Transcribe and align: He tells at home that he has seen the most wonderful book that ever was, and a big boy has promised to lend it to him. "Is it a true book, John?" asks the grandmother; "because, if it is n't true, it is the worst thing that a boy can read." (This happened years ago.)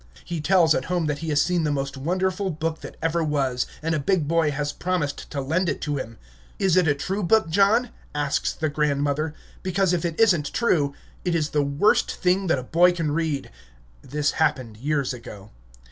He 0.25 0.41
tells 0.41 0.73
at 0.73 0.85
home 0.85 1.05
that 1.05 1.19
he 1.19 1.29
has 1.29 1.43
seen 1.43 1.63
the 1.63 1.71
most 1.71 1.95
wonderful 1.95 2.49
book 2.49 2.81
that 2.81 2.97
ever 3.03 3.23
was, 3.23 3.67
and 3.83 3.93
a 3.93 3.99
big 3.99 4.27
boy 4.27 4.49
has 4.49 4.73
promised 4.73 5.29
to 5.29 5.39
lend 5.39 5.69
it 5.69 5.79
to 5.81 5.97
him. 5.97 6.17
"Is 6.57 6.75
it 6.75 6.87
a 6.87 6.95
true 6.95 7.21
book, 7.21 7.51
John?" 7.51 7.91
asks 8.15 8.51
the 8.53 8.67
grandmother; 8.69 9.35
"because, 9.61 9.93
if 9.93 10.03
it 10.03 10.19
is 10.19 10.35
n't 10.35 10.51
true, 10.53 10.95
it 11.23 11.35
is 11.35 11.51
the 11.51 11.61
worst 11.61 12.11
thing 12.15 12.47
that 12.47 12.57
a 12.57 12.63
boy 12.63 12.93
can 12.93 13.11
read." 13.11 13.51
(This 14.01 14.31
happened 14.31 14.77
years 14.77 15.13
ago.) 15.13 15.51